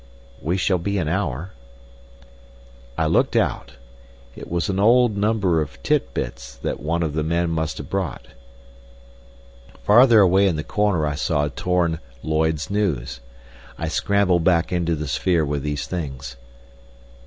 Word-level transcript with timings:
"We 0.41 0.57
shall 0.57 0.79
be 0.79 0.97
an 0.97 1.07
hour." 1.07 1.51
I 2.97 3.05
looked 3.05 3.35
out. 3.35 3.73
It 4.35 4.49
was 4.49 4.67
an 4.67 4.79
old 4.79 5.15
number 5.15 5.61
of 5.61 5.77
Tit 5.83 6.11
Bits 6.15 6.55
that 6.55 6.79
one 6.79 7.03
of 7.03 7.13
the 7.13 7.21
men 7.21 7.51
must 7.51 7.77
have 7.77 7.87
brought. 7.87 8.25
Farther 9.83 10.19
away 10.21 10.47
in 10.47 10.55
the 10.55 10.63
corner 10.63 11.05
I 11.05 11.13
saw 11.13 11.45
a 11.45 11.51
torn 11.51 11.99
Lloyd's 12.23 12.71
News. 12.71 13.19
I 13.77 13.89
scrambled 13.89 14.43
back 14.43 14.71
into 14.71 14.95
the 14.95 15.07
sphere 15.07 15.45
with 15.45 15.61
these 15.61 15.85
things. 15.85 16.35